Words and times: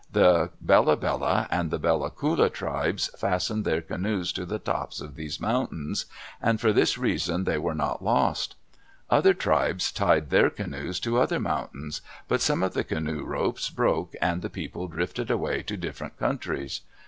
The 0.11 0.49
Bella 0.59 0.97
Bella 0.97 1.47
and 1.51 1.69
the 1.69 1.77
Bella 1.77 2.09
Coola 2.09 2.51
tribes 2.51 3.11
fastened 3.15 3.65
their 3.65 3.83
canoes 3.83 4.31
to 4.33 4.47
the 4.47 4.57
tops 4.57 4.99
of 4.99 5.13
these 5.13 5.39
mountains, 5.39 6.07
and 6.41 6.59
for 6.59 6.73
this 6.73 6.97
reason 6.97 7.43
they 7.43 7.59
were 7.59 7.75
not 7.75 8.03
lost. 8.03 8.55
Other 9.11 9.35
tribes 9.35 9.91
tied 9.91 10.31
their 10.31 10.49
canoes 10.49 10.99
to 11.01 11.19
other 11.19 11.39
mountains, 11.39 12.01
but 12.27 12.41
some 12.41 12.63
of 12.63 12.73
the 12.73 12.83
canoe 12.83 13.23
ropes 13.23 13.69
broke 13.69 14.15
and 14.19 14.41
the 14.41 14.49
people 14.49 14.87
drifted 14.87 15.29
away 15.29 15.61
to 15.61 15.77
different 15.77 16.17
countries. 16.17 16.81